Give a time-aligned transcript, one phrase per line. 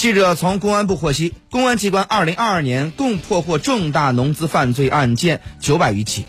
[0.00, 6.24] 记者从公安部获悉，公安机关2022年共破获重大农资犯罪案件900余起。